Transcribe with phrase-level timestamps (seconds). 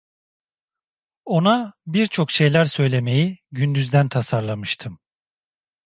[1.25, 4.99] Ona birçok şeyler söylemeyi gündüzden tasarlamıştım.